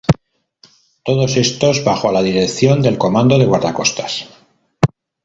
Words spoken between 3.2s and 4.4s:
de Guardacostas.